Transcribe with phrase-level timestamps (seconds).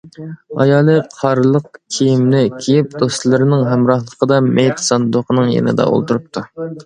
[0.63, 1.67] ئايالى قارلىق
[1.97, 6.47] كىيىمنى كىيىپ، دوستلىرىنىڭ ھەمراھلىقىدا مېيىت ساندۇقىنىڭ يېنىدا ئولتۇرۇپتۇ.